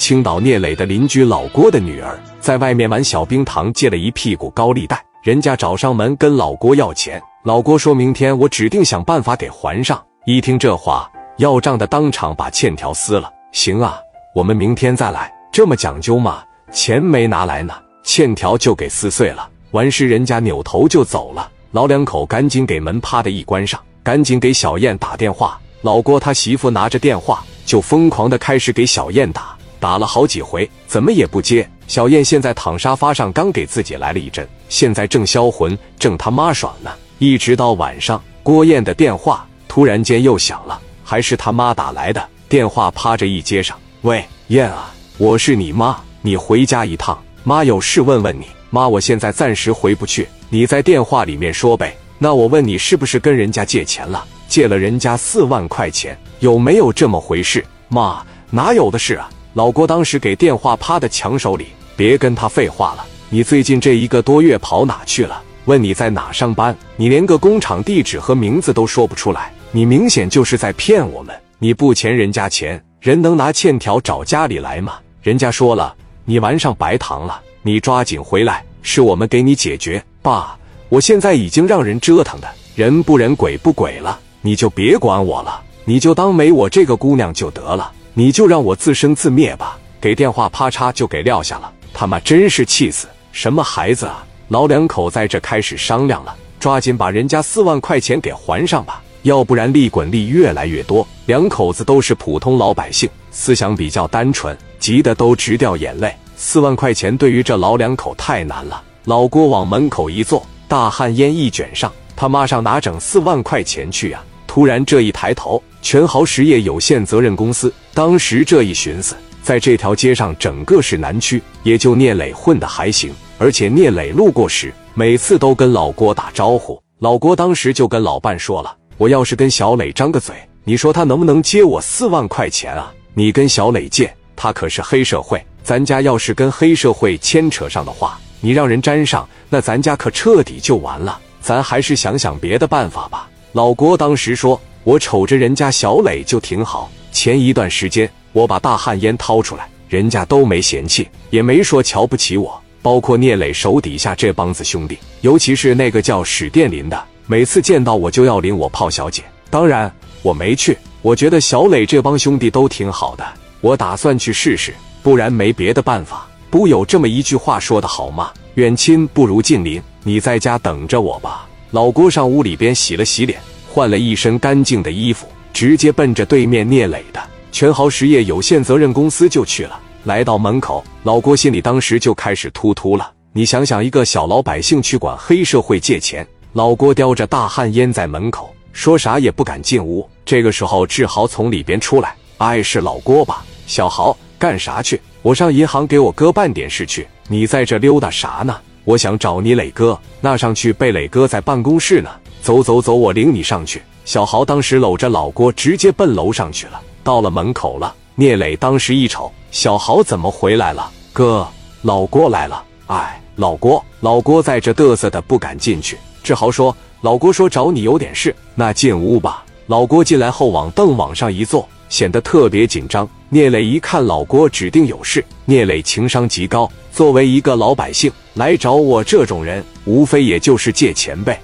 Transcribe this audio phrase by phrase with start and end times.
[0.00, 7.22] 青岛聂磊的邻居老郭的女儿在外面玩小冰糖，借了一屁股高利贷，人家找上门跟老郭要钱。
[7.44, 10.02] 老郭说明天我指定想办法给还上。
[10.24, 11.06] 一听这话，
[11.36, 13.30] 要账的当场把欠条撕了。
[13.52, 13.98] 行啊，
[14.34, 15.30] 我们明天再来。
[15.52, 16.42] 这么讲究吗？
[16.72, 19.46] 钱没拿来呢，欠条就给撕碎了。
[19.72, 21.46] 完事，人家扭头就走了。
[21.72, 25.60] 老两口赶紧给门啪的一关上，赶紧给小燕打电话。
[25.82, 31.68] 老郭他媳妇拿着电话就疯狂的开始给小燕打，打了好几回，怎么也不接。
[31.88, 36.92] 小燕现在躺沙发上，刚给自己来了一针，现在正销魂，正他妈爽呢。
[37.18, 42.24] 一直到晚上，郭燕的电话突然间又响了，还是他妈打来的。
[42.48, 48.46] 电话趴着一接上，喂，燕啊，我是你妈，你回家一趟，妈有事问问你。
[48.70, 51.96] 妈，我现在暂时回不去，你在电话里面说呗。
[52.18, 54.24] 那我问你，是不是跟人家借钱了？
[54.46, 57.64] 借了人家四万块钱，有没有这么回事？
[57.88, 59.30] 妈，哪有的事啊！
[59.54, 63.04] 老郭当时给电话趴在墙手里，别跟他废话了。
[63.28, 65.42] 你最近这一个多月跑哪去了？
[65.64, 71.34] 问你在哪上班，你连个工厂地址和名字都说不出来，你明显就是在骗我们。
[71.58, 74.94] 你不欠人家钱，人能拿欠条找家里来吗？
[75.20, 77.40] 人家说了，你玩上白糖了。
[77.62, 80.02] 你抓紧回来，是我们给你解决。
[80.22, 80.56] 爸，
[80.88, 89.78] 我现在已经让人折腾的人不人鬼不鬼了，你就别管我了，你就当没我这个姑娘就得了，你就让我自生自灭吧。
[90.00, 93.06] 给电话啪嚓就给撂下了，他妈真是气死！
[93.32, 94.24] 什么孩子啊？
[94.48, 101.06] 老两口在这开始商量了，抓紧把人家四万块钱给还上吧，要不然利滚利越来越多。
[101.26, 106.12] 两口子都是普通老百姓，思想比较单纯，急得都直掉眼泪。
[106.34, 108.82] 四万块钱对于这老两口太难了。
[109.04, 114.24] 老郭往门口一坐，大旱烟一卷上，他妈上哪整四万块钱去啊？
[114.46, 117.72] 突然这一抬头，全豪实业有限责任公司。
[117.94, 123.12] 当时这一寻思，在这条街上，整个是南区，也就聂磊混的还行。
[123.38, 126.80] 而且聂磊路过时，每次都跟老郭打招呼。
[126.98, 132.92] 老郭当时就跟老伴说了：“我要是跟小磊张个嘴，你说他能不能借我四万块钱啊？
[133.14, 141.18] 你跟小磊借，他可是黑社会。”咱家要是跟黑社会牵扯上的话，你让人沾上，那咱家可彻底就完了。
[141.40, 143.28] 咱还是想想别的办法吧。
[143.52, 152.60] 老郭当时说：“我瞅着人家小磊就挺好，前一段时间我把大旱烟掏出来，人家都没嫌弃，也没说瞧不起我。
[152.82, 159.22] 包括聂磊手底下这帮子兄弟，尤其是那个叫史殿林的，每次见到我就要领我泡小姐。
[159.50, 159.92] 当然
[160.22, 163.24] 我没去，我觉得小磊这帮兄弟都挺好的，
[163.60, 166.26] 我打算去试试。”不然没别的办法。
[166.50, 168.30] 不有这么一句话说的好吗？
[168.54, 169.80] 远亲不如近邻。
[170.02, 171.48] 你在家等着我吧。
[171.70, 173.40] 老郭上屋里边洗了洗脸，
[173.72, 177.22] 换了一身干净的衣服，直接奔着对面聂磊的
[177.52, 179.78] 全豪实业有限责任公司就去了。
[180.04, 183.10] 来到门口，老郭心里当时就开始突突了。
[183.32, 190.08] 你想想，一个小老百姓去管黑社会借钱，老郭叼着大旱烟在门口，说啥也不敢进屋。
[190.24, 193.44] 这个时候，志豪从里边出来，哎，是老郭吧？
[193.66, 194.16] 小豪。
[194.38, 194.98] 干啥去？
[195.20, 197.06] 我上银行给我哥办点事去。
[197.28, 198.56] 你在这溜达啥呢？
[198.84, 202.08] 我想找你磊哥，那上去被磊哥在办公室呢。
[202.42, 203.82] 走走走，我领你上去。
[204.04, 206.80] 小豪当时搂着老郭，直接奔楼上去了。
[207.02, 210.90] 到了门口了，聂磊当时一瞅，小豪怎么回来了？
[211.12, 211.46] 哥，
[211.82, 212.62] 老郭来了。
[212.86, 215.96] 哎，老郭，老郭在这嘚瑟的不敢进去。
[216.22, 221.68] 志豪说：“老郭说找你有点事，那进屋吧。”老郭进来后往凳往上一坐。
[221.90, 223.06] 显得特别紧张。
[223.28, 231.40] 聂磊一看老郭指定有事，聂磊情商极高，作为一个老百姓来找我这种人，无非也就是借钱呗。